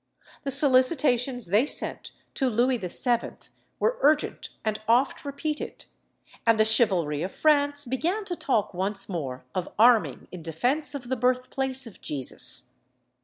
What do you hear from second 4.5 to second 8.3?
and oft repeated, and the chivalry of France began